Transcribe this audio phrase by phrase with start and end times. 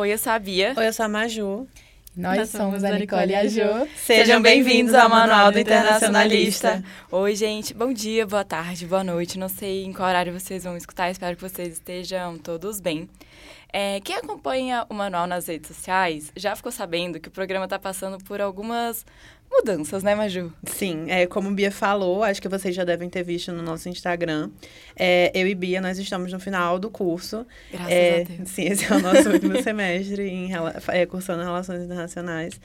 [0.00, 0.74] Oi, eu sou a Bia.
[0.76, 1.68] Oi, eu sou a Maju.
[2.16, 3.88] Nós, Nós somos a Nicole e a Jo.
[3.94, 6.82] Sejam bem-vindos ao Manual do Internacionalista.
[7.12, 7.72] Oi, gente.
[7.72, 9.38] Bom dia, boa tarde, boa noite.
[9.38, 11.12] Não sei em qual horário vocês vão escutar.
[11.12, 13.08] Espero que vocês estejam todos bem.
[13.72, 17.78] É, quem acompanha o Manual nas redes sociais já ficou sabendo que o programa está
[17.78, 19.06] passando por algumas
[19.50, 20.52] mudanças, né, Maju?
[20.64, 24.50] Sim, é, como Bia falou, acho que vocês já devem ter visto no nosso Instagram.
[24.96, 27.46] É, eu e Bia, nós estamos no final do curso.
[27.72, 28.50] Graças é, a Deus.
[28.50, 30.50] Sim, esse é o nosso último semestre em,
[30.88, 32.60] é, cursando Relações Internacionais.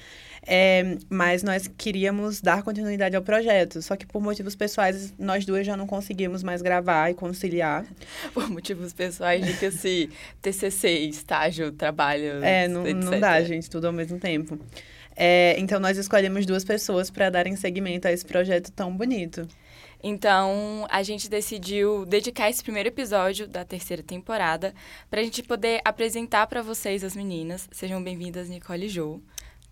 [0.46, 5.66] É, mas nós queríamos dar continuidade ao projeto, só que por motivos pessoais, nós duas
[5.66, 7.86] já não conseguimos mais gravar e conciliar.
[8.34, 10.10] Por motivos pessoais de que esse
[10.42, 14.58] TCC, estágio, trabalho, É, não, não dá, gente, tudo ao mesmo tempo.
[15.22, 19.46] É, então, nós escolhemos duas pessoas para darem seguimento a esse projeto tão bonito.
[20.02, 24.74] Então, a gente decidiu dedicar esse primeiro episódio da terceira temporada
[25.10, 27.68] para a gente poder apresentar para vocês as meninas.
[27.70, 29.22] Sejam bem-vindas, Nicole e Jo.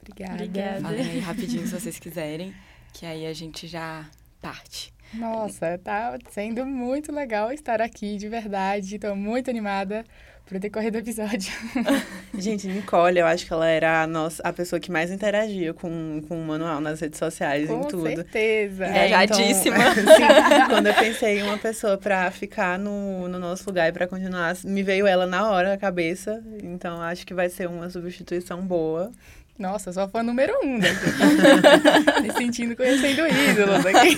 [0.01, 0.33] Obrigada.
[0.33, 0.81] Obrigada.
[0.81, 2.53] Falem aí rapidinho se vocês quiserem,
[2.91, 4.05] que aí a gente já
[4.41, 4.96] parte.
[5.13, 8.95] Nossa, tá sendo muito legal estar aqui, de verdade.
[8.95, 10.05] Estou muito animada
[10.47, 11.51] pro decorrer do episódio.
[12.37, 16.21] Gente, Nicole, eu acho que ela era a, nossa, a pessoa que mais interagia com,
[16.27, 18.03] com o manual nas redes sociais, com em tudo.
[18.03, 18.85] Com certeza.
[18.85, 19.77] É, Engajadíssima.
[19.97, 24.07] Então, quando eu pensei em uma pessoa para ficar no, no nosso lugar e para
[24.07, 26.43] continuar, me veio ela na hora a cabeça.
[26.63, 29.11] Então, acho que vai ser uma substituição boa.
[29.57, 32.21] Nossa, só fã número um daqui.
[32.21, 34.15] Me sentindo conhecendo ídolos aqui.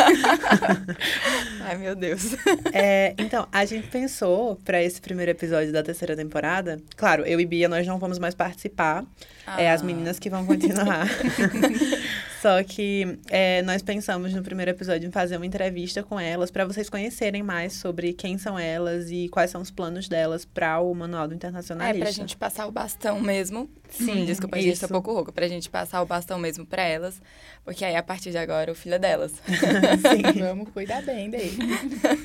[1.63, 2.35] Ai, meu Deus.
[2.73, 6.81] É, então, a gente pensou para esse primeiro episódio da terceira temporada.
[6.95, 9.05] Claro, eu e Bia, nós não vamos mais participar.
[9.47, 9.61] Ah.
[9.61, 11.07] É as meninas que vão continuar.
[12.41, 16.63] Só que é, nós pensamos no primeiro episódio em fazer uma entrevista com elas para
[16.63, 20.93] vocês conhecerem mais sobre quem são elas e quais são os planos delas para o
[20.95, 21.97] Manual do Internacionalista.
[21.97, 23.69] É, pra gente passar o bastão mesmo.
[23.89, 25.33] Sim, desculpa, a gente tá um pouco rouca.
[25.33, 27.21] Pra gente passar o bastão mesmo para elas,
[27.66, 29.33] porque aí a partir de agora o filho é delas.
[29.44, 31.57] Sim, vamos cuidar bem dele.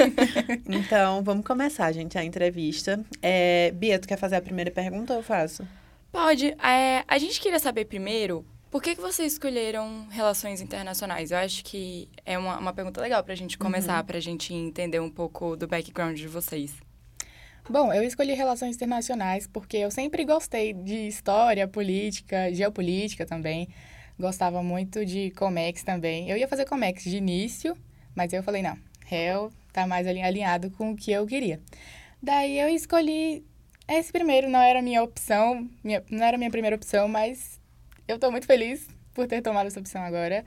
[0.71, 3.05] então, vamos começar, gente, a entrevista.
[3.21, 5.67] É, Bia, tu quer fazer a primeira pergunta ou eu faço?
[6.13, 6.55] Pode.
[6.63, 11.31] É, a gente queria saber primeiro por que, que vocês escolheram relações internacionais?
[11.31, 14.05] Eu acho que é uma, uma pergunta legal para a gente começar, uhum.
[14.05, 16.75] para a gente entender um pouco do background de vocês.
[17.71, 23.69] Bom, eu escolhi relações internacionais porque eu sempre gostei de história, política, geopolítica também.
[24.19, 26.29] Gostava muito de Comex também.
[26.29, 27.77] Eu ia fazer Comex de início,
[28.13, 31.61] mas eu falei, não, réu tá mais alinhado com o que eu queria.
[32.21, 33.47] Daí eu escolhi
[33.87, 37.63] esse primeiro, não era minha opção, minha, não era minha primeira opção, mas
[38.07, 40.45] eu estou muito feliz por ter tomado essa opção agora.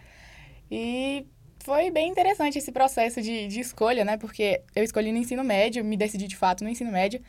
[0.70, 1.26] E
[1.64, 4.18] foi bem interessante esse processo de, de escolha, né?
[4.18, 7.22] Porque eu escolhi no ensino médio, me decidi de fato no ensino médio.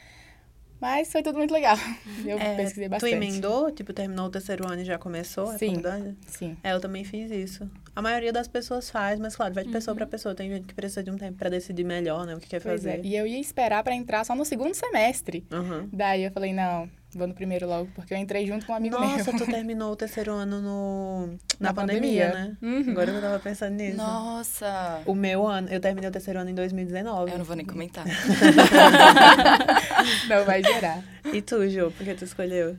[0.81, 1.77] Mas foi tudo muito legal.
[2.25, 3.11] Eu é, pesquisei bastante.
[3.11, 3.71] Tu emendou?
[3.72, 6.16] Tipo, terminou o terceiro ano e já começou a sim, faculdade?
[6.28, 6.56] Sim.
[6.62, 7.69] É, eu também fiz isso.
[7.97, 9.99] A maioria das pessoas faz, mas claro, vai de pessoa uhum.
[9.99, 10.37] para pessoa.
[10.37, 12.37] Tem gente que precisa de um tempo para decidir melhor, né?
[12.37, 13.00] O que quer pois fazer.
[13.00, 13.03] É.
[13.03, 15.45] E eu ia esperar para entrar só no segundo semestre.
[15.50, 15.89] Uhum.
[15.93, 18.95] Daí eu falei, não, Vou no primeiro logo, porque eu entrei junto com um amigo
[18.95, 19.33] Nossa, meu.
[19.33, 21.27] Nossa, tu terminou o terceiro ano no,
[21.59, 22.57] na, na pandemia, pandemia, né?
[22.61, 22.91] Uhum.
[22.91, 23.97] Agora eu tava pensando nisso.
[23.97, 25.03] Nossa!
[25.07, 27.33] O meu ano, eu terminei o terceiro ano em 2019.
[27.33, 28.05] Eu não vou nem comentar.
[30.29, 31.03] não vai gerar.
[31.33, 32.77] E tu, Ju, por que tu escolheu?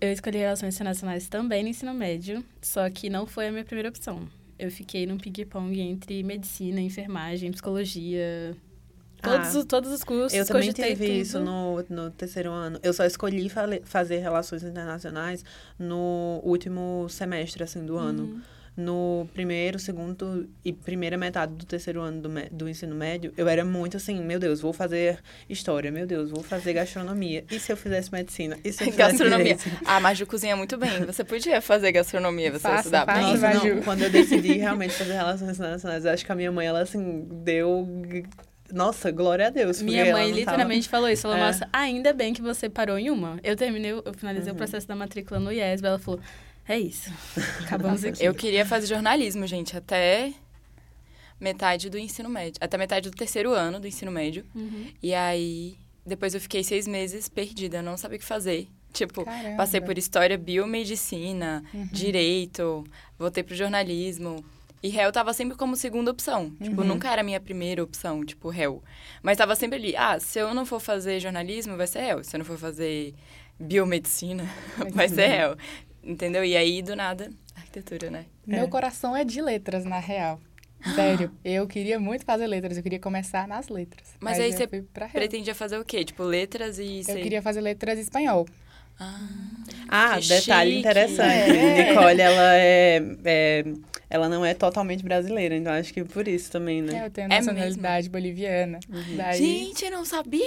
[0.00, 3.88] Eu escolhi Relações Internacionais também no ensino médio, só que não foi a minha primeira
[3.88, 4.28] opção.
[4.58, 8.56] Eu fiquei num ping-pong entre medicina, enfermagem, psicologia,
[9.30, 10.38] Todos, ah, todos os cursos.
[10.38, 11.04] Eu também tive tudo.
[11.04, 12.78] isso no, no terceiro ano.
[12.82, 13.50] Eu só escolhi
[13.84, 15.44] fazer relações internacionais
[15.78, 18.24] no último semestre, assim, do ano.
[18.24, 18.40] Uhum.
[18.76, 23.64] No primeiro, segundo e primeira metade do terceiro ano do, do ensino médio, eu era
[23.64, 27.42] muito assim, meu Deus, vou fazer história, meu Deus, vou fazer gastronomia.
[27.50, 28.58] E se eu fizesse medicina?
[28.62, 29.56] E se eu fizesse gastronomia?
[29.86, 31.06] Ah, Maju cozinha muito bem.
[31.06, 35.14] Você podia fazer gastronomia, você faça, estudar faça, Nossa, não, quando eu decidi realmente fazer
[35.14, 37.88] relações internacionais, eu acho que a minha mãe, ela assim, deu
[38.72, 39.80] nossa, glória a Deus.
[39.82, 40.98] Minha mãe literalmente tava...
[40.98, 41.22] falou isso.
[41.22, 41.40] Falou, é.
[41.40, 43.38] nossa, ainda bem que você parou em uma.
[43.42, 44.54] Eu terminei, eu finalizei uhum.
[44.54, 45.82] o processo da matrícula no IES.
[45.82, 46.20] Ela falou,
[46.68, 47.10] é isso.
[47.64, 48.24] Acabamos aqui.
[48.24, 50.32] Eu queria fazer jornalismo, gente, até
[51.40, 52.58] metade do ensino médio.
[52.60, 54.44] Até metade do terceiro ano do ensino médio.
[54.54, 54.88] Uhum.
[55.02, 57.78] E aí, depois eu fiquei seis meses perdida.
[57.78, 58.68] Eu não sabia o que fazer.
[58.92, 59.56] Tipo, Caramba.
[59.56, 61.86] passei por história, biomedicina, uhum.
[61.92, 62.82] direito,
[63.18, 64.42] voltei pro jornalismo.
[64.82, 66.50] E réu tava sempre como segunda opção.
[66.62, 66.86] Tipo, uhum.
[66.86, 68.82] Nunca era a minha primeira opção, tipo, réu.
[69.22, 72.24] Mas tava sempre ali, ah, se eu não for fazer jornalismo, vai ser réu.
[72.24, 73.14] Se eu não for fazer
[73.58, 74.44] biomedicina,
[74.76, 75.56] vai, vai ser réu.
[76.02, 76.44] Entendeu?
[76.44, 78.26] E aí, do nada, arquitetura, né?
[78.46, 78.68] Meu é.
[78.68, 80.40] coração é de letras, na real.
[80.94, 84.14] Sério, eu queria muito fazer letras, eu queria começar nas letras.
[84.20, 84.66] Mas aí você
[85.12, 86.04] pretendia fazer o quê?
[86.04, 87.02] Tipo, letras e...
[87.08, 88.46] Eu queria fazer letras espanhol.
[88.98, 89.28] Ah,
[89.88, 90.80] Ah, que detalhe chique.
[90.80, 91.50] interessante.
[91.50, 91.88] É.
[91.90, 93.64] Nicole, ela é, é-
[94.08, 97.06] Ela não é totalmente brasileira, então acho que por isso também, É, né?
[97.06, 98.78] eu tenho É nacionalidade boliviana.
[99.16, 100.44] Daí, Gente, eu não sabia.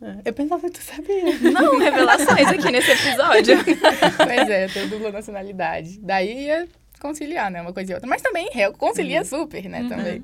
[0.00, 0.16] É.
[0.26, 1.24] Eu pensava que tu sabia.
[1.50, 3.56] Não, revelações aqui nesse episódio.
[4.16, 5.98] pois é, eu tenho dupla nacionalidade.
[6.00, 6.68] Daí ia
[7.00, 7.60] conciliar, né?
[7.60, 8.08] Uma coisa e outra.
[8.08, 8.48] Mas também
[8.78, 9.84] concilia super, né?
[9.88, 10.22] Também.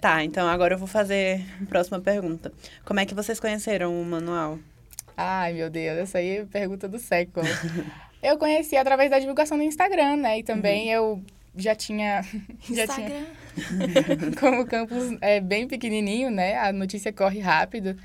[0.00, 2.52] Tá, então agora eu vou fazer a próxima pergunta.
[2.84, 4.58] Como é que vocês conheceram o manual?
[5.16, 7.46] Ai, meu Deus, essa aí é a pergunta do século.
[8.22, 10.38] eu conheci através da divulgação no Instagram, né?
[10.38, 11.22] E também eu
[11.56, 12.22] já tinha.
[12.70, 13.26] já tinha
[13.56, 14.32] Instagram.
[14.40, 16.58] como o campus é bem pequenininho, né?
[16.58, 17.96] A notícia corre rápido.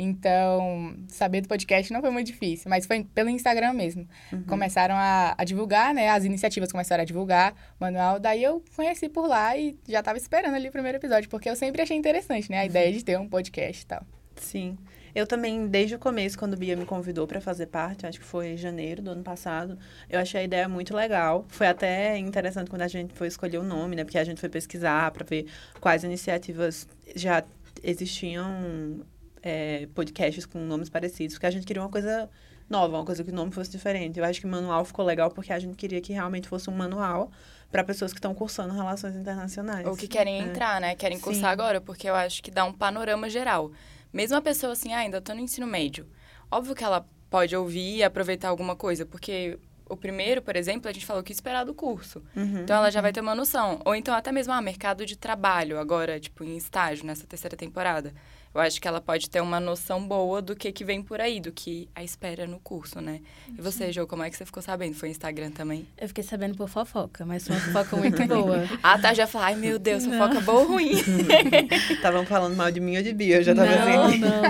[0.00, 4.06] Então, saber do podcast não foi muito difícil, mas foi pelo Instagram mesmo.
[4.46, 6.08] Começaram a, a divulgar, né?
[6.10, 8.20] As iniciativas começaram a divulgar o manual.
[8.20, 11.56] Daí eu conheci por lá e já estava esperando ali o primeiro episódio, porque eu
[11.56, 12.60] sempre achei interessante, né?
[12.60, 14.06] A ideia de ter um podcast e tal.
[14.36, 14.78] Sim.
[15.14, 18.24] Eu também, desde o começo, quando o Bia me convidou para fazer parte, acho que
[18.24, 19.78] foi em janeiro do ano passado,
[20.08, 21.44] eu achei a ideia muito legal.
[21.48, 24.04] Foi até interessante quando a gente foi escolher o nome, né?
[24.04, 25.46] Porque a gente foi pesquisar para ver
[25.80, 27.42] quais iniciativas já
[27.82, 29.00] existiam
[29.42, 32.28] é, podcasts com nomes parecidos, porque a gente queria uma coisa
[32.68, 34.18] nova, uma coisa que o nome fosse diferente.
[34.18, 36.74] Eu acho que o manual ficou legal porque a gente queria que realmente fosse um
[36.74, 37.30] manual
[37.70, 39.86] para pessoas que estão cursando relações internacionais.
[39.86, 40.44] Ou que querem É.
[40.44, 40.94] entrar, né?
[40.94, 41.52] Querem cursar Sim.
[41.52, 43.70] agora, porque eu acho que dá um panorama geral.
[44.12, 46.06] Mesmo a pessoa assim, ah, ainda tô no ensino médio.
[46.50, 49.58] Óbvio que ela pode ouvir e aproveitar alguma coisa, porque
[49.88, 52.22] o primeiro, por exemplo, a gente falou que esperar do curso.
[52.36, 52.60] Uhum.
[52.60, 53.80] Então ela já vai ter uma noção.
[53.84, 58.12] Ou então até mesmo, ah, mercado de trabalho, agora, tipo, em estágio, nessa terceira temporada.
[58.54, 61.38] Eu acho que ela pode ter uma noção boa do que, que vem por aí,
[61.40, 63.20] do que a espera no curso, né?
[63.56, 64.94] E você, Jo, como é que você ficou sabendo?
[64.94, 65.86] Foi Instagram também?
[65.96, 68.64] Eu fiquei sabendo por fofoca, mas foi uma fofoca muito boa.
[68.82, 70.92] Ah, tá, já falou, ai meu Deus, fofoca boa ou ruim?
[71.90, 74.18] Estavam falando mal de mim ou de Bia, eu já tava não, assim.
[74.18, 74.42] não.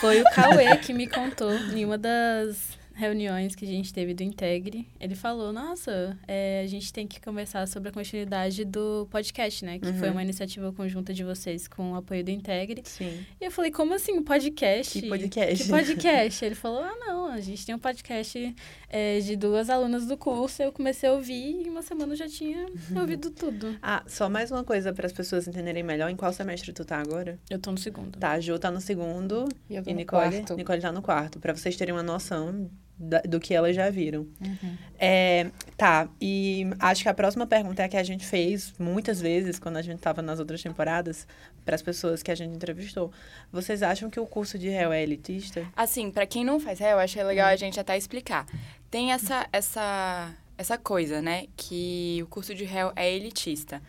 [0.00, 4.22] Foi o Cauê que me contou em uma das reuniões que a gente teve do
[4.22, 4.88] Integre.
[4.98, 9.78] Ele falou, nossa, é, a gente tem que conversar sobre a continuidade do podcast, né?
[9.78, 10.14] Que foi Uhum.
[10.14, 12.82] uma iniciativa conjunta de vocês com o apoio do Integre.
[12.86, 13.24] Sim.
[13.40, 14.98] E eu falei, como assim, podcast?
[15.00, 15.64] Que podcast?
[15.64, 16.44] Que podcast?
[16.44, 18.56] Ele falou, ah, não, a gente tem um podcast
[18.88, 20.62] é, de duas alunas do curso.
[20.62, 22.66] Eu comecei a ouvir e em uma semana eu já tinha
[22.98, 23.76] ouvido tudo.
[23.82, 26.08] Ah, só mais uma coisa para as pessoas entenderem melhor.
[26.10, 27.38] Em qual semestre tu tá agora?
[27.50, 28.18] Eu tô no segundo.
[28.18, 30.56] Tá, a Ju tá no segundo E eu tô e no Nicole, quarto.
[30.56, 31.38] Nicole tá no quarto.
[31.38, 34.26] Para vocês terem uma noção da- do que elas já viram.
[34.40, 34.76] Uhum.
[34.98, 39.20] É, tá, e acho que a próxima pergunta é a que a gente fez muitas
[39.20, 41.26] vezes quando a gente tava nas outras temporadas
[41.64, 43.12] para as pessoas que a gente entrevistou.
[43.52, 45.66] Vocês acham que o curso de réu é elitista?
[45.76, 48.46] Assim, pra quem não faz réu, achei legal a gente até explicar.
[48.90, 51.46] Tem essa, essa, essa coisa, né?
[51.56, 53.82] Que o curso de réu é elitista.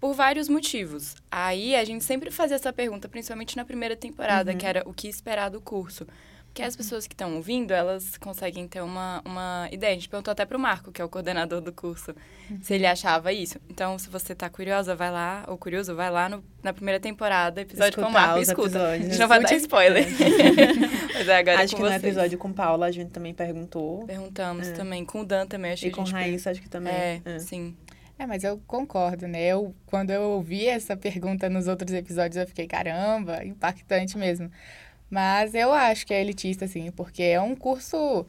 [0.00, 1.16] Por vários motivos.
[1.30, 5.08] Aí a gente sempre fazia essa pergunta, principalmente na primeira temporada, que era o que
[5.08, 6.06] esperar do curso.
[6.48, 9.92] Porque as pessoas que estão ouvindo, elas conseguem ter uma, uma ideia.
[9.92, 12.12] A gente perguntou até pro Marco, que é o coordenador do curso,
[12.62, 13.60] se ele achava isso.
[13.70, 17.60] Então, se você tá curiosa, vai lá, ou curioso, vai lá no- na primeira temporada,
[17.60, 18.68] episódio com o Escutar Marco escuta.
[18.68, 19.06] episódios.
[19.06, 20.06] A gente não vai dar spoiler.
[21.14, 22.02] Mas é agora acho com que no vocês.
[22.04, 24.04] episódio com Paula a gente também perguntou.
[24.06, 25.04] Perguntamos também.
[25.04, 26.92] Com o Dan também, achei E com que a gente Raíssa acho que também.
[26.92, 27.38] É, É.
[27.38, 27.76] sim.
[28.18, 29.40] É, mas eu concordo, né?
[29.44, 34.50] Eu, quando eu ouvi essa pergunta nos outros episódios, eu fiquei, caramba, impactante mesmo.
[35.10, 38.26] Mas eu acho que é elitista, assim, porque é um curso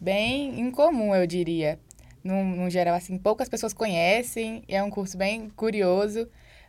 [0.00, 1.78] bem incomum, eu diria.
[2.22, 6.26] No, no geral, assim, poucas pessoas conhecem, é um curso bem curioso,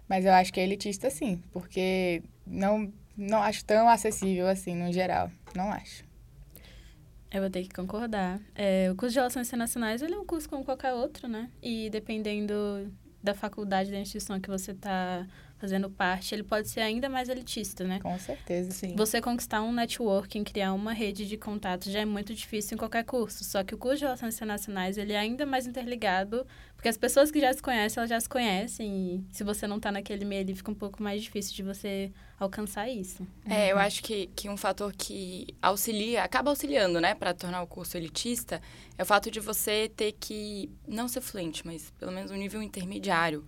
[0.08, 4.92] mas eu acho que é elitista, sim, porque não, não acho tão acessível, assim, no
[4.92, 5.32] geral.
[5.56, 6.04] Não acho.
[7.32, 8.40] Eu vou ter que concordar.
[8.54, 11.50] É, o curso de Relações Internacionais ele é um curso como qualquer outro, né?
[11.62, 17.10] E dependendo da faculdade, da instituição que você está fazendo parte, ele pode ser ainda
[17.10, 18.00] mais elitista, né?
[18.02, 18.72] Com certeza.
[18.72, 18.96] Sim.
[18.96, 23.04] Você conquistar um networking, criar uma rede de contatos já é muito difícil em qualquer
[23.04, 23.44] curso.
[23.44, 26.46] Só que o curso de Relações Internacionais, ele é ainda mais interligado,
[26.76, 29.26] porque as pessoas que já se conhecem, elas já se conhecem.
[29.32, 32.12] E se você não está naquele meio ali, fica um pouco mais difícil de você
[32.38, 33.26] alcançar isso.
[33.46, 37.68] É, eu acho que, que um fator que auxilia, acaba auxiliando, né, para tornar o
[37.68, 38.62] curso elitista,
[38.98, 42.62] é o fato de você ter que não ser fluente, mas pelo menos um nível
[42.62, 43.46] intermediário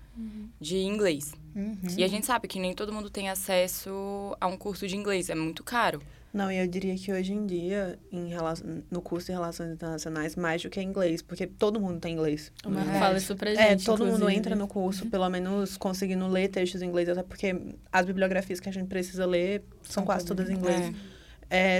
[0.60, 1.34] de inglês.
[1.56, 1.78] Uhum.
[1.98, 5.30] E a gente sabe que nem todo mundo tem acesso a um curso de inglês,
[5.30, 6.02] é muito caro.
[6.34, 10.36] Não, e eu diria que hoje em dia, em relação, no curso de Relações Internacionais,
[10.36, 12.52] mais do que inglês, porque todo mundo tem inglês.
[12.66, 13.00] O Marco É.
[13.00, 13.60] fala isso pra gente.
[13.62, 14.38] É, todo mundo inclusive.
[14.38, 17.56] entra no curso, pelo menos conseguindo ler textos em inglês, até porque
[17.92, 20.82] as bibliografias que a gente precisa ler são, São quase todas em em inglês.
[20.82, 20.94] É,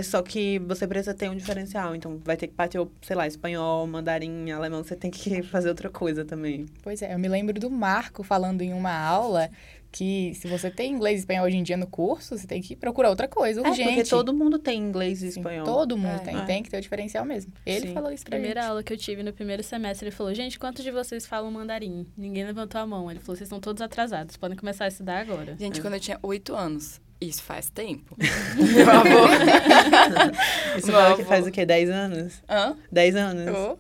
[0.04, 1.94] só que você precisa ter um diferencial.
[1.96, 4.84] Então, vai ter que partir, sei lá, espanhol, mandarim, alemão.
[4.84, 6.66] Você tem que fazer outra coisa também.
[6.82, 9.50] Pois é, eu me lembro do Marco falando em uma aula
[9.90, 12.76] que se você tem inglês e espanhol hoje em dia no curso, você tem que
[12.76, 13.82] procurar outra coisa, urgente.
[13.82, 15.66] É, porque todo mundo tem inglês e espanhol.
[15.66, 16.20] Sim, todo mundo É.
[16.20, 16.46] tem, É.
[16.46, 17.52] tem que ter o diferencial mesmo.
[17.66, 17.94] Ele Sim.
[17.94, 18.70] falou isso pra Primeira gente.
[18.70, 22.06] aula que eu tive no primeiro semestre, ele falou, gente, quantos de vocês falam mandarim?
[22.18, 23.10] Ninguém levantou a mão.
[23.10, 25.56] Ele falou, vocês estão todos atrasados, podem começar a estudar agora.
[25.58, 28.16] Gente, quando eu tinha oito anos, isso faz tempo.
[28.56, 29.28] Meu avô.
[30.78, 31.66] Isso Meu fala que faz o quê?
[31.66, 32.44] 10 anos?
[32.48, 32.76] Hã?
[32.92, 33.56] 10 anos?
[33.58, 33.78] Oh,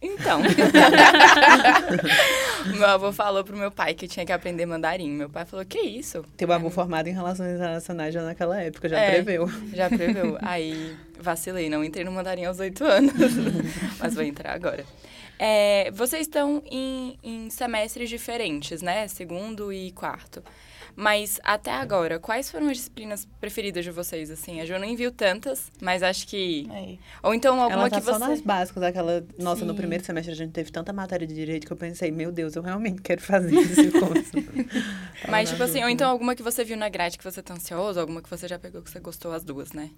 [0.00, 0.40] Então.
[2.76, 5.10] meu avô falou pro meu pai que eu tinha que aprender mandarim.
[5.10, 6.24] Meu pai falou, que isso?
[6.36, 9.10] Teu avô formado em relações internacionais já naquela época, já É.
[9.12, 9.48] preveu.
[9.74, 10.38] Já preveu.
[10.40, 13.12] Aí vacilei, não entrei no mandarim aos oito anos.
[13.98, 14.84] Mas vou entrar agora.
[15.38, 19.08] É, vocês estão em, em semestres diferentes, né?
[19.08, 20.42] Segundo e quarto.
[21.00, 24.60] Mas até agora, quais foram as disciplinas preferidas de vocês, assim?
[24.60, 26.68] A Jo nem viu tantas, mas acho que...
[26.70, 27.00] aí.
[27.22, 28.18] Ou então alguma Ela tá que só você...
[28.18, 29.24] nas básicas, aquela...
[29.38, 29.78] Nossa, no Sim.
[29.78, 32.60] primeiro semestre a gente teve tanta matéria de direito que eu pensei, meu Deus, eu
[32.60, 34.32] realmente quero fazer esse curso.
[35.26, 37.98] Mas, tipo assim, ou então alguma que você viu na grade que você tá ansioso,
[37.98, 39.88] alguma que você já pegou que você gostou as duas, né?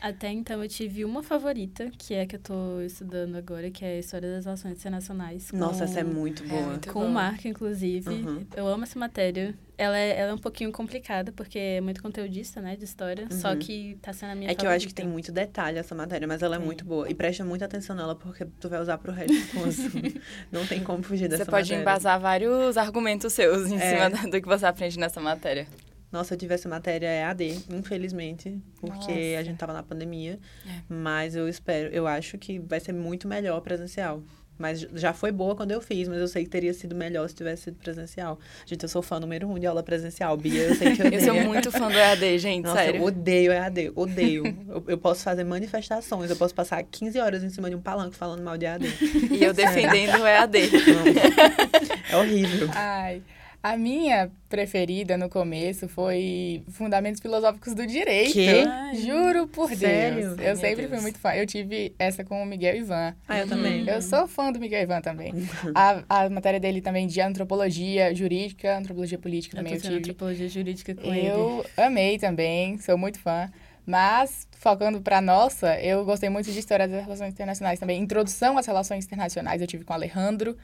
[0.00, 3.84] Até então eu tive uma favorita, que é a que eu tô estudando agora, que
[3.84, 5.50] é a História das Relações Internacionais.
[5.52, 6.62] Nossa, com- essa é muito boa.
[6.62, 7.06] muito Com boa.
[7.06, 8.08] o Marco, inclusive.
[8.08, 8.46] Uhum.
[8.56, 9.54] Eu amo essa matéria.
[9.76, 13.26] Ela é, ela é um pouquinho complicada, porque é muito conteudista, né, de história.
[13.30, 13.58] Só Uhum.
[13.58, 15.02] que tá sendo a minha É que eu acho que favorita.
[15.02, 16.66] tem muito detalhe essa matéria, mas ela é Tem.
[16.66, 17.08] muito boa.
[17.10, 19.82] E presta muita atenção nela, porque tu vai usar pro resto do curso.
[20.52, 21.82] Não tem como fugir dessa Você pode matéria.
[21.82, 24.08] embasar vários argumentos seus em É.
[24.10, 25.66] cima do que você aprende nessa matéria.
[26.10, 29.38] Nossa, eu tive essa matéria EAD, infelizmente, porque Nossa.
[29.38, 30.38] a gente tava na pandemia.
[30.66, 30.70] É.
[30.88, 34.22] Mas eu espero, eu acho que vai ser muito melhor presencial.
[34.58, 37.34] Mas já foi boa quando eu fiz, mas eu sei que teria sido melhor se
[37.36, 38.40] tivesse sido presencial.
[38.66, 40.36] Gente, eu sou fã número um de aula presencial.
[40.36, 43.00] Bia, eu sei que eu Eu sou muito fã do EAD, gente, Nossa, sério.
[43.00, 44.44] eu odeio EAD, odeio.
[44.68, 48.16] eu, eu posso fazer manifestações, eu posso passar 15 horas em cima de um palanque
[48.16, 48.86] falando mal de EAD.
[49.30, 50.58] E eu defendendo o EAD.
[50.70, 52.10] Não.
[52.10, 52.68] É horrível.
[52.74, 53.22] Ai.
[53.60, 58.32] A minha preferida no começo foi Fundamentos Filosóficos do Direito.
[58.32, 58.64] Quê?
[59.04, 60.14] Juro por Sério?
[60.28, 60.38] Deus.
[60.38, 60.90] Eu meu sempre Deus.
[60.90, 61.34] fui muito fã.
[61.34, 63.14] Eu tive essa com o Miguel Ivan.
[63.26, 63.86] Ah, eu também.
[63.86, 65.32] Eu sou fã do Miguel Ivan também.
[65.74, 69.96] A, a matéria dele também de antropologia jurídica, antropologia política Eu também tô eu tive.
[70.10, 71.26] antropologia jurídica com ele.
[71.26, 73.50] Eu amei também, sou muito fã.
[73.84, 78.00] Mas, focando pra nossa, eu gostei muito de História das Relações Internacionais também.
[78.00, 80.56] Introdução às Relações Internacionais eu tive com o Alejandro.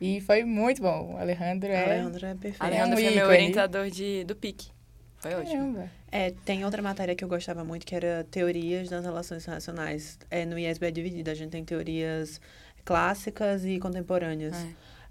[0.00, 1.14] E foi muito bom.
[1.14, 1.84] O Alejandro é...
[1.84, 2.62] Alejandro é perfeito.
[2.62, 4.70] Alejandro foi meu orientador de, do PIC.
[5.18, 5.90] Foi ótimo.
[6.10, 10.18] É, tem outra matéria que eu gostava muito, que era Teorias das Relações Internacionais.
[10.30, 12.40] É, no IESB é dividida, a gente tem teorias
[12.84, 14.56] clássicas e contemporâneas.
[14.56, 14.68] É.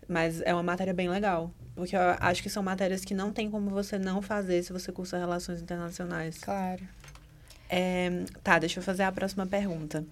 [0.07, 3.51] Mas é uma matéria bem legal, porque eu acho que são matérias que não tem
[3.51, 6.39] como você não fazer se você cursa Relações Internacionais.
[6.39, 6.81] Claro.
[7.69, 8.09] É,
[8.43, 10.03] tá, deixa eu fazer a próxima pergunta.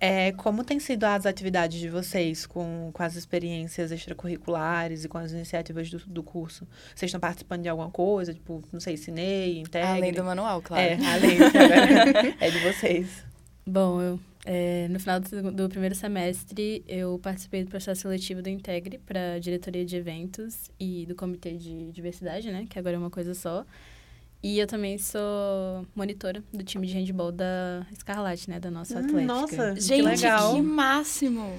[0.00, 5.16] É, como tem sido as atividades de vocês com, com as experiências extracurriculares e com
[5.18, 6.66] as iniciativas do, do curso?
[6.94, 8.32] Vocês estão participando de alguma coisa?
[8.34, 9.88] Tipo, não sei, Cinei, Integre?
[9.88, 10.82] Além do manual, claro.
[10.82, 13.24] É, além, que agora é de vocês.
[13.66, 18.48] Bom, eu, é, no final do, do primeiro semestre, eu participei do processo seletivo do
[18.48, 22.66] Integre para diretoria de eventos e do comitê de diversidade, né?
[22.68, 23.64] Que agora é uma coisa só.
[24.42, 28.60] E eu também sou monitora do time de handball da Escarlate, né?
[28.60, 29.22] Da nossa Hum, atlética.
[29.26, 29.74] nossa.
[29.74, 30.54] Que Gente, legal.
[30.54, 31.58] que máximo!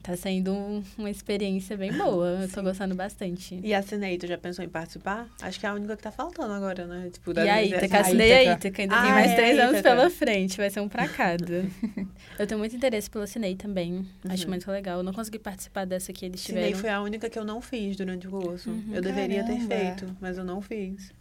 [0.00, 2.38] Tá sendo um- uma experiência bem boa.
[2.42, 3.58] Eu tô gostando bastante.
[3.62, 5.28] E a Cinei, tu já pensou em participar?
[5.42, 7.10] Acho que é a única que tá faltando agora, né?
[7.12, 8.82] Tipo, das E a Ítaca, assinei a Ítaca.
[8.82, 9.96] Ainda Ah, tem mais é, três anos Ítaca.
[9.96, 11.66] pela frente, vai ser um pra cada.
[12.38, 14.50] eu tenho muito interesse pela Cinei também, acho Uhum.
[14.50, 14.98] muito legal.
[14.98, 16.78] Eu não consegui participar dessa que eles Cinei tiveram.
[16.80, 18.70] foi a única que eu não fiz durante o curso.
[18.70, 18.84] Uhum.
[18.94, 21.12] Eu deveria ter feito, mas eu não fiz.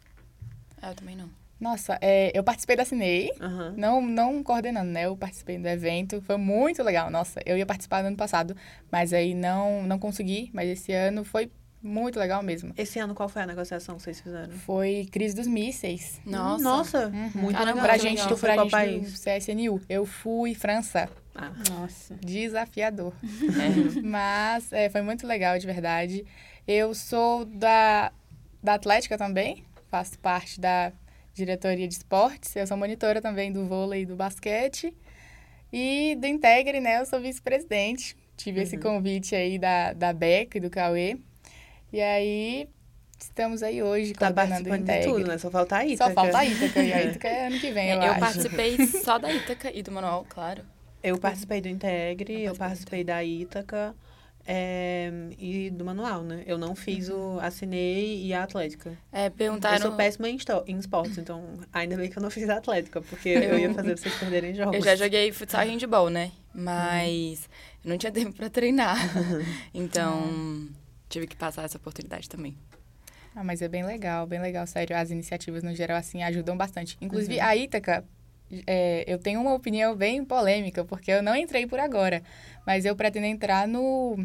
[0.82, 1.30] Ah, eu também não.
[1.60, 3.32] Nossa, é, eu participei da Cinei.
[3.42, 3.74] Aham.
[3.76, 5.06] Não, não coordenando, né?
[5.06, 6.22] Eu participei do evento.
[6.22, 7.10] Foi muito legal.
[7.10, 8.56] Nossa, eu ia participar no ano passado,
[8.92, 10.52] mas aí não, não consegui.
[10.54, 12.74] Mas esse ano foi muito legal mesmo.
[12.78, 14.52] Esse ano, qual foi a negociação que vocês fizeram?
[14.52, 16.22] Foi crise dos mísseis.
[16.24, 16.64] Nossa.
[16.64, 17.32] Nossa, Uhum.
[17.34, 17.86] muito Caramba, legal.
[17.86, 18.28] Pra gente, legal.
[18.28, 19.14] Tu foi pra qual gente país?
[19.14, 19.82] do CSNU.
[19.90, 21.10] Eu fui França.
[21.34, 22.14] Ah, Nossa.
[22.22, 23.14] Desafiador.
[23.98, 24.02] É.
[24.04, 26.24] Mas é, foi muito legal, de verdade.
[26.68, 28.12] Eu sou da,
[28.62, 29.64] da Atlética também.
[29.98, 30.92] Faço parte da
[31.34, 32.56] diretoria de esportes.
[32.56, 34.94] Eu sou monitora também do vôlei e do basquete.
[35.74, 37.00] E do Integre, né?
[37.00, 38.16] Eu sou vice-presidente.
[38.36, 38.82] Tive esse Uhum.
[38.84, 41.18] convite aí da, da Beca e do Cauê.
[41.92, 42.70] E aí,
[43.20, 45.38] estamos aí hoje tá coordenando o participando de tudo, né?
[45.40, 46.10] Só falta a Ítaca.
[46.10, 46.84] Só falta a Ítaca.
[46.84, 48.20] E a Ítaca é ano que vem, eu, eu acho.
[48.20, 50.64] participei só da Ítaca e do manual, claro.
[51.02, 53.96] Eu participei do Integre, eu Eu participei do participei da Ítaca.
[54.50, 56.42] É, e do manual, né?
[56.48, 58.98] Eu não fiz o assinei e a atlética.
[59.12, 59.76] É, perguntaram...
[59.76, 60.38] Eu sou péssima em,
[60.68, 63.98] em esportes, então ainda bem que eu não fiz a atlética, porque eu ia fazer
[63.98, 64.76] vocês perderem jogos.
[64.76, 66.32] Eu já joguei futsal e handball, né?
[66.54, 67.84] Mas uhum.
[67.84, 68.98] eu não tinha tempo para treinar.
[69.74, 70.70] então,
[71.10, 72.58] tive que passar essa oportunidade também.
[73.36, 74.96] Ah, mas é bem legal, bem legal, sério.
[74.96, 76.98] As iniciativas, no geral, assim, ajudam bastante.
[77.02, 77.44] Inclusive, uhum.
[77.44, 78.06] a Ítaca,
[78.66, 82.22] é, eu tenho uma opinião bem polêmica, porque eu não entrei por agora.
[82.66, 84.18] Mas eu pretendo entrar no,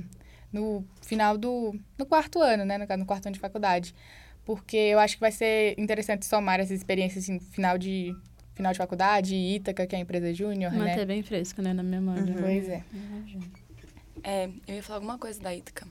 [0.52, 2.78] no final do no quarto ano, né?
[2.78, 3.94] No, no quarto ano de faculdade.
[4.44, 8.14] Porque eu acho que vai ser interessante somar essas experiências em assim, final de
[8.54, 10.90] final de faculdade, Ítaca, que é a empresa júnior, né?
[10.90, 12.22] Manter bem fresco, né, na memória.
[12.22, 12.42] Uhum.
[12.42, 12.84] Pois é.
[14.22, 15.86] É, eu ia falar alguma coisa da Ítaca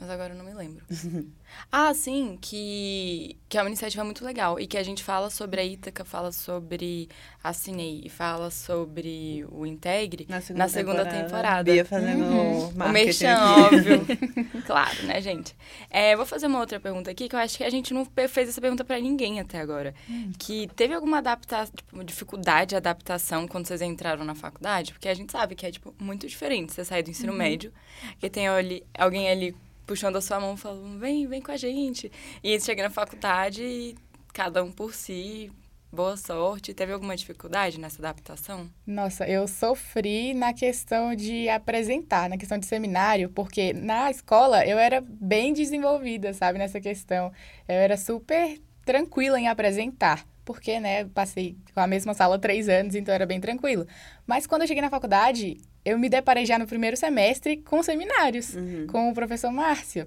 [0.00, 0.82] mas agora eu não me lembro.
[1.70, 5.60] ah, sim, que, que é uma iniciativa muito legal e que a gente fala sobre
[5.60, 7.06] a Ítaca, fala sobre
[7.44, 11.24] a Cinei e fala sobre o Integre na segunda, na segunda temporada.
[11.26, 11.64] temporada.
[11.64, 12.68] Bia fazendo uhum.
[12.68, 14.06] o merchan, óbvio.
[14.64, 15.54] claro, né, gente?
[15.90, 18.48] É, vou fazer uma outra pergunta aqui, que eu acho que a gente não fez
[18.48, 19.94] essa pergunta para ninguém até agora.
[20.08, 20.32] Hum.
[20.38, 24.94] Que teve alguma adaptação, tipo, dificuldade de adaptação quando vocês entraram na faculdade?
[24.94, 27.38] Porque a gente sabe que é, tipo, muito diferente você sair do ensino uhum.
[27.38, 27.70] médio,
[28.18, 29.54] que tem ali, alguém ali
[29.90, 32.12] puxando a sua mão, falando, vem, vem com a gente.
[32.44, 33.96] E aí cheguei na faculdade e
[34.32, 35.50] cada um por si,
[35.92, 36.72] boa sorte.
[36.72, 38.70] Teve alguma dificuldade nessa adaptação?
[38.86, 44.78] Nossa, eu sofri na questão de apresentar, na questão de seminário, porque na escola eu
[44.78, 47.32] era bem desenvolvida, sabe, nessa questão.
[47.66, 52.96] Eu era super tranquila em apresentar porque, né, passei com a mesma sala três anos,
[52.96, 53.86] então era bem tranquilo.
[54.26, 58.54] Mas quando eu cheguei na faculdade, eu me deparei já no primeiro semestre com seminários,
[58.54, 58.86] uhum.
[58.86, 60.06] com o professor Márcio.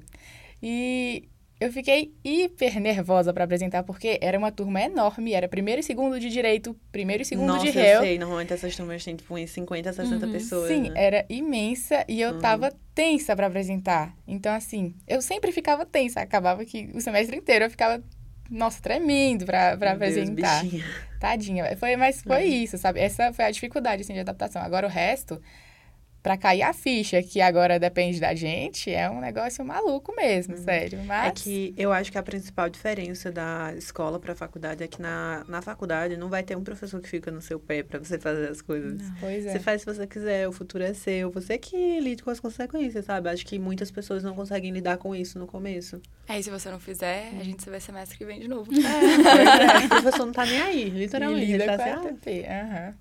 [0.61, 1.27] E
[1.59, 6.19] eu fiquei hiper nervosa para apresentar, porque era uma turma enorme, era primeiro e segundo
[6.19, 7.99] de direito, primeiro e segundo Nossa, de réu.
[7.99, 10.31] eu sei, normalmente essas turmas têm tipo uns 50, 60 uhum.
[10.31, 10.93] pessoas, Sim, né?
[10.95, 12.39] era imensa e eu uhum.
[12.39, 14.13] tava tensa para apresentar.
[14.27, 18.03] Então, assim, eu sempre ficava tensa, acabava que o semestre inteiro eu ficava
[18.53, 20.63] nossa, tremendo pra, pra apresentar.
[20.63, 20.83] Deus,
[21.19, 21.75] Tadinha.
[21.77, 22.63] Foi, mas foi uhum.
[22.63, 22.99] isso, sabe?
[22.99, 24.61] Essa foi a dificuldade, assim, de adaptação.
[24.61, 25.41] Agora, o resto,
[26.23, 30.63] para cair a ficha, que agora depende da gente, é um negócio maluco mesmo, uhum.
[30.63, 30.99] sério.
[30.99, 31.27] É mas...
[31.27, 35.01] É que eu acho que a principal diferença da escola para a faculdade é que
[35.01, 38.17] na, na faculdade não vai ter um professor que fica no seu pé para você
[38.17, 39.01] fazer as coisas.
[39.01, 39.15] Não.
[39.19, 39.51] Pois é.
[39.51, 43.03] Você faz se você quiser, o futuro é seu, você que lide com as consequências,
[43.03, 43.27] sabe?
[43.27, 46.01] Acho que muitas pessoas não conseguem lidar com isso no começo.
[46.29, 48.71] É, e se você não fizer, a gente se vê semestre que vem de novo.
[48.73, 51.51] É, é, o professor não tá nem aí, literalmente.
[51.51, 52.93] Ele tá assim, ah, uhum.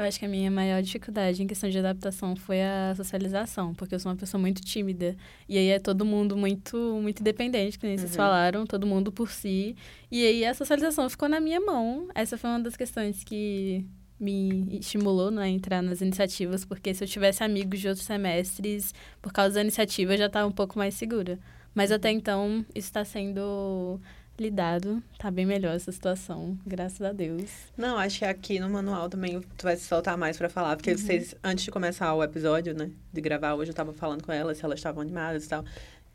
[0.00, 3.94] Eu acho que a minha maior dificuldade em questão de adaptação foi a socialização, porque
[3.94, 5.14] eu sou uma pessoa muito tímida.
[5.46, 8.16] E aí é todo mundo muito, muito independente, que nem vocês uhum.
[8.16, 9.76] falaram, todo mundo por si.
[10.10, 12.08] E aí a socialização ficou na minha mão.
[12.14, 13.84] Essa foi uma das questões que
[14.18, 18.94] me estimulou né, a entrar nas iniciativas, porque se eu tivesse amigos de outros semestres,
[19.20, 21.38] por causa da iniciativa, eu já estava um pouco mais segura.
[21.74, 24.00] Mas até então, isso está sendo
[24.40, 27.50] lidado, tá bem melhor essa situação, graças a Deus.
[27.76, 30.92] Não, acho que aqui no manual também tu vai se soltar mais para falar, porque
[30.92, 30.96] uhum.
[30.96, 34.56] vocês, antes de começar o episódio, né, de gravar hoje, eu tava falando com elas
[34.56, 35.64] se elas estavam animadas e tal.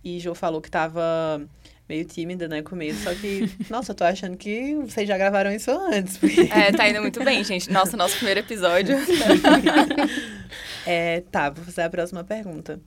[0.03, 1.41] E Jo falou que tava
[1.88, 2.97] meio tímida, né, com medo.
[2.97, 6.17] Só que, nossa, eu tô achando que vocês já gravaram isso antes.
[6.17, 6.41] Porque...
[6.41, 7.71] É, tá indo muito bem, gente.
[7.71, 8.97] Nossa, nosso primeiro episódio.
[10.85, 12.79] é, tá, vou fazer a próxima pergunta.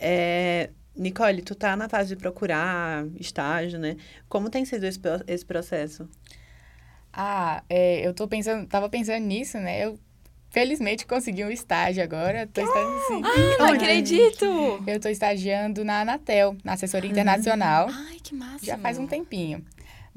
[0.00, 3.96] É, Nicole, tu tá na fase de procurar estágio, né?
[4.28, 6.08] Como tem sido esse, esse processo?
[7.12, 9.84] Ah, é, eu tô pensando, tava pensando nisso, né?
[9.84, 9.98] Eu
[10.50, 12.46] felizmente consegui um estágio agora.
[12.46, 13.22] Tô estagiando, sim.
[13.24, 14.44] Ah, não acredito!
[14.86, 17.88] Eu tô estagiando na Anatel, na assessoria internacional.
[17.90, 18.66] Ai, que massa!
[18.66, 19.64] Já faz um tempinho.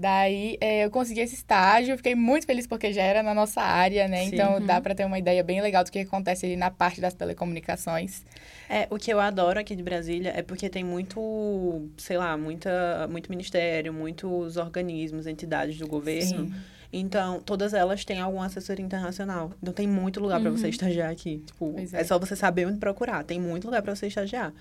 [0.02, 4.08] Daí é, eu consegui esse estágio, fiquei muito feliz porque já era na nossa área,
[4.08, 4.26] né?
[4.26, 4.34] Sim.
[4.34, 7.14] Então dá para ter uma ideia bem legal do que acontece ali na parte das
[7.14, 8.26] telecomunicações.
[8.68, 13.08] É, o que eu adoro aqui de Brasília é porque tem muito, sei lá, muita,
[13.12, 16.48] muito ministério, muitos organismos, entidades do governo.
[16.48, 16.54] Sim.
[16.92, 19.52] Então, todas elas têm alguma assessoria internacional.
[19.62, 20.44] Então, tem muito lugar uhum.
[20.44, 21.44] para você estagiar aqui.
[21.46, 22.02] Tipo, é.
[22.02, 22.04] é.
[22.04, 23.24] só você saber onde procurar.
[23.24, 24.52] Tem muito lugar para você estagiar.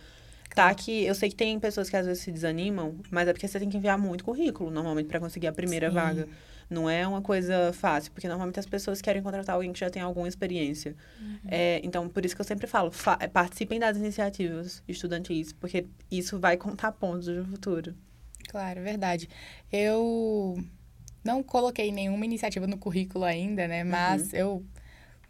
[0.55, 3.47] Tá que eu sei que tem pessoas que às vezes se desanimam, mas é porque
[3.47, 5.95] você tem que enviar muito currículo, normalmente, para conseguir a primeira Sim.
[5.95, 6.29] vaga.
[6.69, 10.03] Não é uma coisa fácil, porque normalmente as pessoas querem contratar alguém que já tem
[10.03, 10.95] alguma experiência.
[11.21, 11.39] Uhum.
[11.49, 12.93] É, então, por isso que eu sempre falo,
[13.33, 17.95] participem das iniciativas estudantis, porque isso vai contar pontos no futuro.
[18.49, 19.29] Claro, verdade.
[19.73, 20.63] Eu
[21.25, 23.85] não coloquei nenhuma iniciativa no currículo ainda, né?
[23.85, 24.39] Mas uhum.
[24.39, 24.65] eu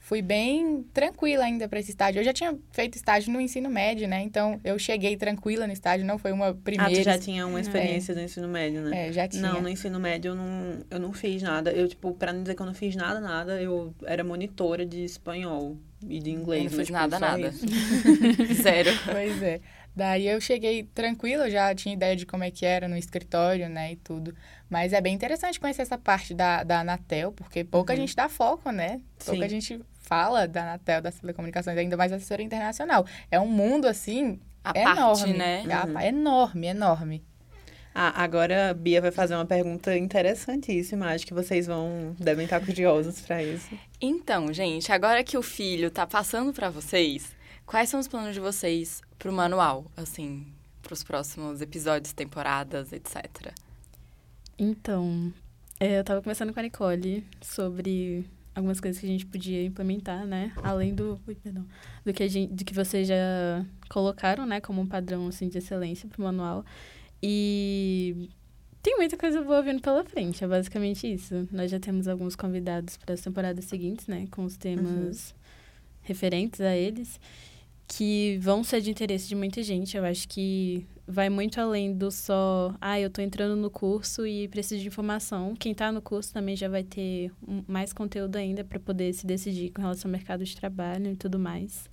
[0.00, 2.20] fui bem tranquila ainda para esse estágio.
[2.20, 4.22] Eu já tinha feito estágio no ensino médio, né?
[4.22, 6.92] Então, eu cheguei tranquila no estágio, não foi uma primeira...
[6.92, 8.14] Ah, tu já tinha uma experiência é.
[8.14, 9.08] do ensino médio, né?
[9.08, 9.42] É, já tinha.
[9.42, 11.70] Não, no ensino médio eu não, eu não fiz nada.
[11.70, 15.04] Eu, tipo, pra não dizer que eu não fiz nada, nada, eu era monitora de
[15.04, 15.76] espanhol.
[16.08, 16.64] e de inglês.
[16.64, 17.52] Eu não mas, fiz tipo, nada, nada.
[18.54, 18.90] Zero.
[19.04, 19.60] Pois é.
[20.00, 23.92] Daí eu cheguei tranquila, já tinha ideia de como é que era no escritório, né,
[23.92, 24.34] e tudo.
[24.70, 28.70] Mas é bem interessante conhecer essa parte da, da Anatel, porque pouca gente dá foco,
[28.70, 28.98] né?
[29.26, 29.48] Pouca Sim.
[29.50, 33.04] gente fala da Anatel, das telecomunicações, ainda mais assessoria internacional.
[33.30, 34.96] É um mundo, assim, A enorme.
[34.96, 35.64] parte, né?
[35.68, 36.00] É a- Uhum.
[36.00, 37.22] Enorme, enorme.
[37.94, 41.08] Ah, agora a Bia vai fazer uma pergunta interessantíssima.
[41.12, 43.68] Acho que vocês vão devem estar curiosos para isso.
[44.00, 47.36] Então, gente, agora que o filho tá passando pra vocês,
[47.70, 50.44] quais são os planos de vocês pro manual, assim,
[50.82, 53.54] pros próximos episódios, temporadas, etc.
[54.58, 55.32] Então,
[55.78, 60.26] é, eu tava conversando com a Nicole sobre algumas coisas que a gente podia implementar,
[60.26, 60.52] né?
[60.64, 61.64] Além do, ui, perdão,
[62.04, 65.58] do que a gente, do que vocês já colocaram, né, como um padrão assim de
[65.58, 66.64] excelência pro manual.
[67.22, 68.30] E
[68.82, 71.46] tem muita coisa boa vindo pela frente, é basicamente isso.
[71.52, 75.32] Nós já temos alguns convidados para as temporadas seguintes, né, com os temas
[76.02, 77.20] referentes a eles,
[77.90, 79.96] que vão ser de interesse de muita gente.
[79.96, 84.46] Eu acho que vai muito além do só, ah, eu tô entrando no curso e
[84.46, 85.54] preciso de informação.
[85.58, 87.32] Quem tá no curso também já vai ter
[87.66, 91.36] mais conteúdo ainda para poder se decidir com relação ao mercado de trabalho e tudo
[91.36, 91.90] mais.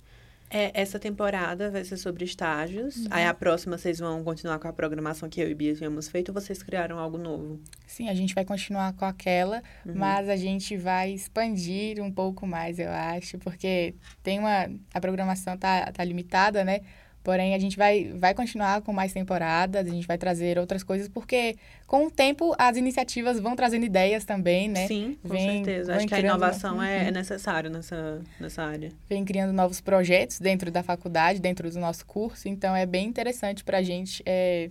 [0.50, 2.96] É, essa temporada vai ser sobre estágios.
[2.96, 3.08] Uhum.
[3.10, 6.30] Aí a próxima vocês vão continuar com a programação que eu e Bia tínhamos feito
[6.30, 7.60] ou vocês criaram algo novo?
[7.86, 9.94] Sim, a gente vai continuar com aquela, Uhum.
[9.94, 15.56] mas a gente vai expandir um pouco mais, eu acho, porque tem uma a programação
[15.56, 16.80] tá, tá limitada, né?
[17.22, 21.08] Porém, a gente vai, vai continuar com mais temporadas, a gente vai trazer outras coisas,
[21.08, 24.86] porque com o tempo as iniciativas vão trazendo ideias também, né?
[24.86, 25.94] Sim, com Vem- certeza.
[25.96, 27.08] Acho que a inovação é, Uhum.
[27.08, 28.90] é necessário nessa, nessa área.
[29.08, 33.62] Vem criando novos projetos dentro da faculdade, dentro do nosso curso, então é bem interessante
[33.62, 34.70] para a gente é,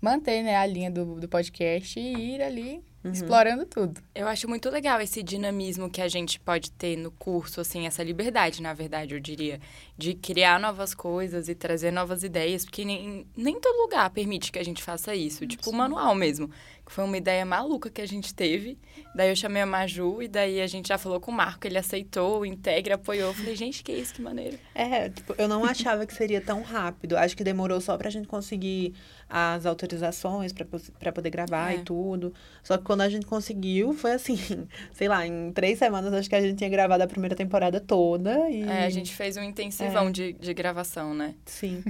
[0.00, 3.10] manter né, a linha do, do podcast e ir ali Uhum.
[3.10, 4.00] explorando tudo.
[4.14, 8.02] Eu acho muito legal esse dinamismo que a gente pode ter no curso, assim, essa
[8.02, 9.60] liberdade, na verdade, eu diria,
[9.98, 14.58] de criar novas coisas e trazer novas ideias, porque nem, nem todo lugar permite que
[14.58, 15.46] a gente faça isso.
[15.46, 16.48] Tipo, o manual mesmo,
[16.84, 18.78] que foi uma ideia maluca que a gente teve.
[19.14, 21.78] Daí eu chamei a Maju e daí a gente já falou com o Marco, ele
[21.78, 23.28] aceitou, integra, apoiou.
[23.28, 24.58] Eu falei, gente, que isso, que maneiro.
[24.74, 27.16] É, tipo, eu não achava que seria tão rápido.
[27.16, 28.94] Acho que demorou só pra gente conseguir
[29.28, 31.76] as autorizações pra poder gravar É.
[31.76, 32.34] e tudo.
[32.62, 34.36] Só que quando a gente conseguiu, foi assim,
[34.92, 38.50] sei lá, em três semanas acho que a gente tinha gravado a primeira temporada toda.
[38.50, 38.62] E...
[38.62, 41.34] É, a gente fez um intensivão de, de gravação, né?
[41.46, 41.82] Sim.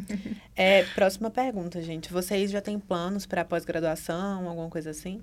[0.55, 2.12] É, próxima pergunta, gente.
[2.12, 5.22] Vocês já têm planos pra pós-graduação, alguma coisa assim?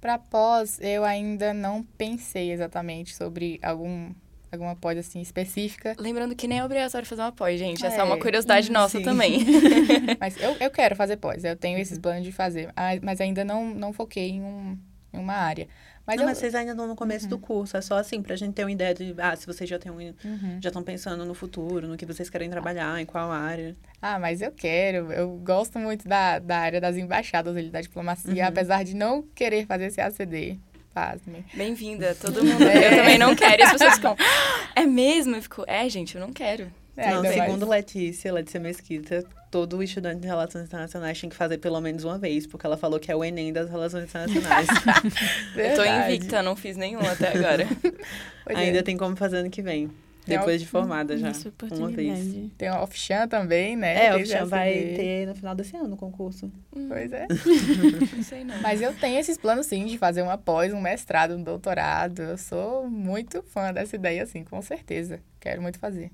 [0.00, 4.12] Para pós, eu ainda não pensei exatamente sobre algum,
[4.52, 7.84] alguma pós assim específica, Lembrando que nem é obrigatório fazer uma pós, gente.
[7.84, 9.04] Essa é, É, uma curiosidade nossa sim.
[9.04, 9.38] também.
[10.20, 12.70] mas eu, eu quero fazer pós, eu tenho esses planos de fazer,
[13.02, 14.78] mas ainda não, não foquei em, um,
[15.12, 15.68] em uma área.
[16.06, 17.76] Mas não, eu, mas vocês ainda estão no começo do curso.
[17.76, 19.96] É só assim, pra gente ter uma ideia de, ah, se vocês já têm um,
[19.96, 20.58] Uhum.
[20.62, 23.74] já estão pensando no futuro, no que vocês querem trabalhar, em qual área.
[24.02, 25.10] Ah, mas eu quero.
[25.12, 28.48] Eu gosto muito da, da área das embaixadas, ali, da diplomacia, Uhum.
[28.48, 30.58] apesar de não querer fazer esse ACD.
[30.92, 31.44] Pasmem.
[31.54, 32.62] Bem-vinda, todo mundo.
[32.62, 33.62] Eu também não quero.
[33.62, 35.34] E as pessoas ficam, "Ah, é mesmo?
[35.34, 36.70] Eu fico, é, gente, eu não quero.
[36.96, 41.58] É, não, mais- segundo Letícia, Letícia Mesquita, todo estudante de relações internacionais tem que fazer
[41.58, 44.66] pelo menos uma vez, porque ela falou que é o Enem das relações internacionais.
[45.56, 47.66] Eu tô invicta, não fiz nenhum até agora.
[48.44, 48.60] Pois é.
[48.60, 49.90] Ainda tem como fazer ano que vem.
[50.26, 51.32] Tem Depois de formada já.
[51.72, 52.50] Uma vez.
[52.58, 54.06] Tem o Off-Chan também, né?
[54.06, 54.96] É, o Teve Chan vai ACD.
[54.96, 56.52] ter no final desse ano o concurso.
[56.70, 57.26] Pois é.
[58.14, 58.60] Não sei não.
[58.60, 62.20] Mas eu tenho esses planos, sim, de fazer uma pós, um mestrado, um doutorado.
[62.22, 65.20] Eu sou muito fã dessa ideia, assim, com certeza.
[65.40, 66.10] Quero muito fazer.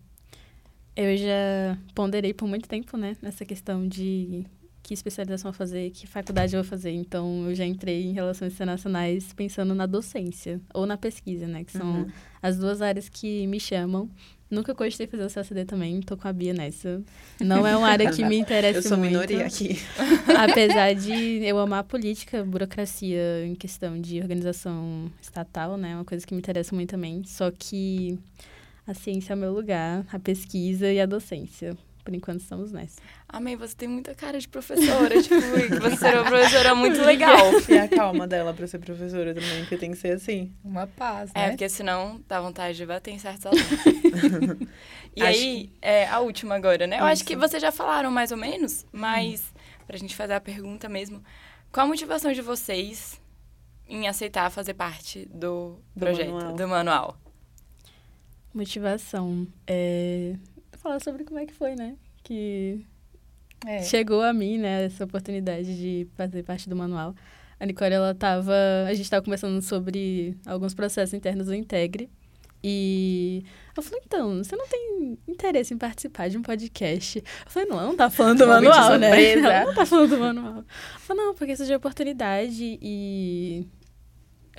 [0.96, 4.44] Eu já ponderei por muito tempo, né, nessa questão de
[4.82, 6.90] que especialização eu vou fazer, que faculdade eu vou fazer.
[6.90, 11.72] Então, eu já entrei em relações internacionais pensando na docência ou na pesquisa, né, que
[11.72, 12.06] são Uhum.
[12.42, 14.10] as duas áreas que me chamam.
[14.50, 17.00] Nunca cogitei fazer o CACD também, tô com a Bia nessa.
[17.40, 19.12] Não é uma área que me interessa Eu sou muito.
[19.12, 19.78] minoria aqui.
[20.36, 21.12] Apesar de
[21.44, 25.92] eu amar a política, burocracia em questão de organização estatal, né?
[25.92, 27.22] É uma coisa que me interessa muito também.
[27.24, 28.18] Só que
[28.90, 31.76] a ciência é o meu lugar, a pesquisa e a docência.
[32.02, 32.98] Por enquanto estamos nessa.
[33.28, 35.20] Amém, você tem muita cara de professora.
[35.22, 35.34] tipo,
[35.80, 37.36] você será uma professora muito legal.
[37.68, 40.50] E a calma dela pra ser professora também, porque tem que ser assim.
[40.64, 41.48] Uma paz, É, né?
[41.50, 44.66] porque senão dá vontade de bater em certos alunos.
[45.14, 46.98] e Acho aí, é, a última agora, né?
[47.00, 49.52] Eu acho que vocês já falaram mais ou menos, mas
[49.86, 51.22] pra gente fazer a pergunta mesmo.
[51.70, 53.20] Qual a motivação de vocês
[53.86, 56.56] em aceitar fazer parte do, Do projeto, manual.
[56.56, 57.18] do manual?
[58.54, 59.46] Motivação.
[59.66, 60.34] É...
[60.78, 61.96] Falar sobre como é que foi, né?
[62.22, 62.84] Que
[63.66, 63.82] É.
[63.82, 67.14] chegou a mim, né, essa oportunidade de fazer parte do manual.
[67.58, 68.54] A Nicole, ela tava...
[68.88, 72.08] A gente tava conversando sobre alguns processos internos do Integre.
[72.62, 73.42] E.
[73.74, 77.18] Eu falei, então, você não tem interesse em participar de um podcast?
[77.18, 79.32] Eu falei, não, ela não tá falando do manual, né?
[79.32, 80.56] Ela não tá falando do manual.
[80.58, 80.64] Eu
[81.00, 83.66] falei, não, porque surgiu oportunidade e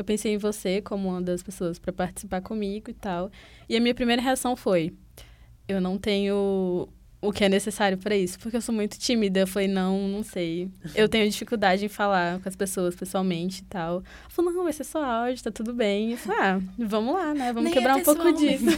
[0.02, 3.32] eu pensei em você como uma das pessoas para participar comigo e tal.
[3.70, 4.94] E a minha primeira reação foi:
[5.68, 6.90] eu não tenho
[7.21, 9.41] o que é necessário para isso, porque eu sou muito tímida.
[9.41, 10.71] Eu falei, não, não sei.
[10.95, 13.97] Eu tenho dificuldade em falar com as pessoas pessoalmente e tal.
[13.97, 16.13] Eu falei, não, vai ser só áudio, tá tudo bem.
[16.13, 17.53] Eu falei, ah, vamos lá, né?
[17.53, 18.65] Vamos Nem quebrar é um pouco disso.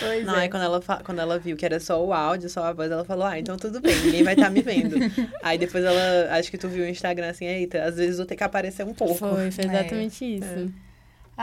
[0.00, 0.40] pois não, é.
[0.40, 3.04] aí quando ela, quando ela viu que era só o áudio, só a voz, ela
[3.04, 4.96] falou, ah, então tudo bem, ninguém vai estar tá me vendo.
[5.44, 8.38] aí depois ela, acho que tu viu o Instagram assim, eita, às vezes eu tenho
[8.38, 9.14] que aparecer um pouco.
[9.14, 10.28] Foi, foi exatamente é.
[10.28, 10.44] isso.
[10.44, 10.66] É.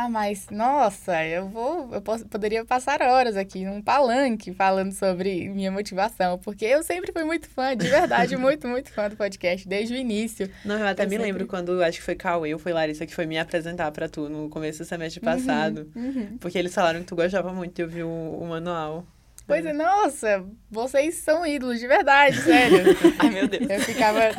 [0.01, 5.49] Ah, mas nossa, eu vou, eu posso, poderia passar horas aqui num palanque falando sobre
[5.49, 9.67] minha motivação, porque eu sempre fui muito fã, de verdade, muito, muito fã do podcast
[9.67, 10.49] desde o início.
[10.63, 11.25] Não, eu até eu me sempre...
[11.25, 14.29] lembro quando acho que foi Cauê ou foi Larissa que foi me apresentar para tu
[14.29, 17.83] no começo do semestre uhum, passado, uhum, porque eles falaram que tu gostava muito de
[17.83, 19.05] ouvir o, o manual.
[19.49, 22.95] Pois é, nossa, vocês são ídolos de verdade, sério.
[23.17, 23.67] Ai, meu Deus.
[23.67, 24.29] Eu ficava.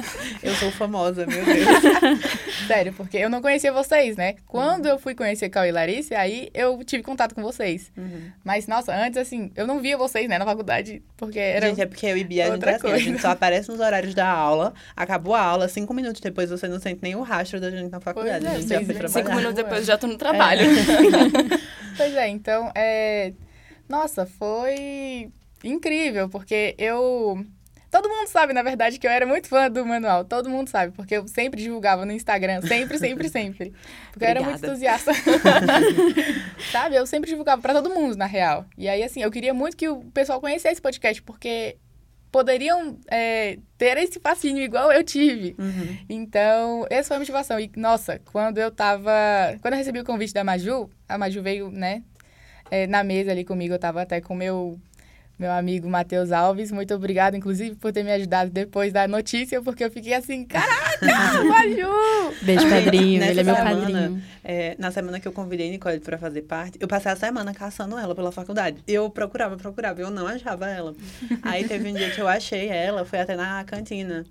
[0.40, 1.66] Eu sou famosa, meu Deus.
[2.68, 4.36] sério, porque eu não conhecia vocês, né?
[4.46, 4.92] Quando uhum.
[4.92, 7.90] eu fui conhecer Cauê e Larissa, aí eu tive contato com vocês.
[7.96, 8.30] Uhum.
[8.44, 11.66] Mas, nossa, antes, assim, eu não via vocês, né, na faculdade, porque era.
[11.66, 13.80] Gente, é porque eu e Bia, a gente, é assim, a gente só aparece nos
[13.80, 17.60] horários da aula, acabou a aula, cinco minutos depois você não sente nem o rastro
[17.60, 18.44] da gente na faculdade.
[18.44, 19.08] Pois é, a gente já foi trabalhar.
[19.08, 20.62] Cinco minutos depois já tô no trabalho.
[20.62, 21.58] É.
[21.98, 23.32] pois é, então, é.
[23.90, 25.32] Nossa, foi
[25.64, 27.44] incrível, porque eu.
[27.90, 30.24] Todo mundo sabe, na verdade, que eu era muito fã do manual.
[30.24, 32.62] Todo mundo sabe, porque eu sempre divulgava no Instagram.
[32.62, 33.72] Sempre, sempre, sempre.
[34.12, 34.38] Porque Obrigada.
[34.38, 35.10] eu era muito entusiasta.
[36.70, 36.94] sabe?
[36.94, 38.64] Eu sempre divulgava para todo mundo, na real.
[38.78, 41.76] E aí, assim, eu queria muito que o pessoal conhecesse esse podcast, porque
[42.30, 45.56] poderiam é, ter esse fascínio igual eu tive.
[45.58, 45.98] Uhum.
[46.08, 47.58] Então, essa foi a motivação.
[47.58, 49.10] E, nossa, quando eu tava.
[49.60, 52.04] Quando eu recebi o convite da Maju, a Maju veio, né,
[52.70, 54.78] é, na mesa ali comigo, eu tava até com o meu
[55.40, 56.70] meu amigo Matheus Alves.
[56.70, 61.00] Muito obrigada, inclusive, por ter me ajudado depois da notícia, porque eu fiquei assim, caraca,
[61.48, 62.34] Maju!
[62.42, 63.22] Beijo, padrinho.
[63.24, 64.22] Ele é meu semana, padrinho.
[64.44, 67.98] É, na semana que eu convidei Nicole para fazer parte, eu passei a semana caçando
[67.98, 68.82] ela pela faculdade.
[68.86, 70.94] Eu procurava, procurava, eu não achava ela.
[71.42, 74.26] Aí teve um dia que eu achei ela, foi até na cantina.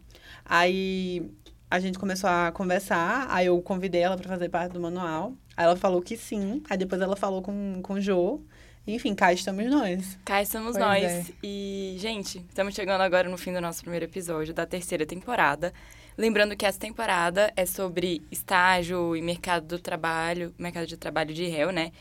[0.46, 1.28] Aí
[1.72, 5.34] a gente começou a conversar, aí eu convidei ela para fazer parte do manual.
[5.60, 8.40] Aí ela falou que sim, aí depois ela falou com, com o Jô.
[8.88, 10.18] Enfim, cá estamos nós.
[10.24, 11.04] Cá estamos pois nós.
[11.04, 11.26] É.
[11.44, 15.74] E, gente, estamos chegando agora no fim do nosso primeiro episódio da terceira temporada.
[16.18, 21.46] Lembrando que essa temporada é sobre estágio e mercado do trabalho, mercado de trabalho de
[21.50, 21.92] réu, né?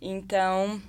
[0.00, 0.80] Então,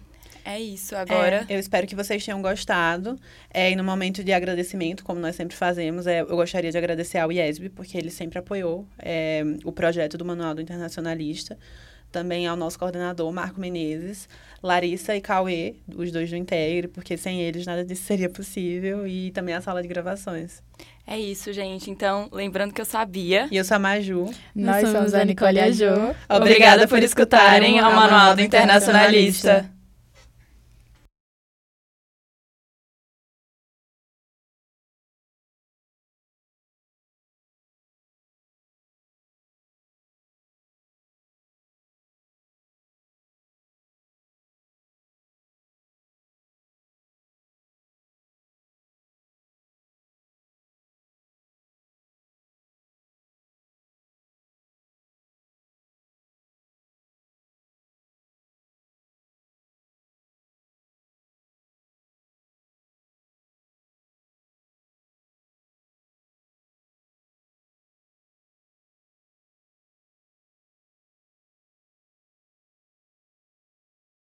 [0.45, 1.47] é isso agora.
[1.49, 3.19] É, eu espero que vocês tenham gostado.
[3.51, 7.17] É, e no momento de agradecimento, como nós sempre fazemos, é, eu gostaria de agradecer
[7.17, 11.57] ao IESB, porque ele sempre apoiou é, o projeto do Manual do Internacionalista
[12.11, 14.27] também ao nosso coordenador, Marco Menezes,
[14.61, 19.31] Larissa e Cauê, os dois do Integre, porque sem eles nada disso seria possível, e
[19.31, 20.61] também a sala de gravações.
[21.07, 21.89] É isso, gente.
[21.89, 23.47] Então, lembrando que eu sabia.
[23.51, 24.25] E eu sou a Maju.
[24.53, 26.15] Nós, Nós somos a Nicole e a Jo.
[26.29, 29.69] Obrigada por escutarem ao Manual do Internacionalista.